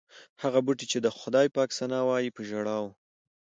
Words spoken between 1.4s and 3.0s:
پاک ثنا وایي په ژړا و.